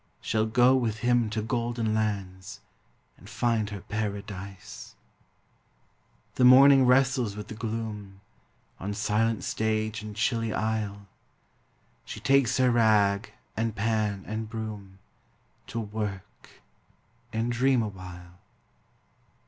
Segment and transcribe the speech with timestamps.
[0.19, 2.59] Shall go with him to golden lands
[3.19, 4.95] And find her paradise!
[6.33, 8.19] The morning wrestles with the gloom
[8.79, 11.05] On silent stage and chilly aisle,
[12.03, 14.97] She takes her rag and pan and broom
[15.67, 16.49] To work
[17.31, 18.39] and dream awhile!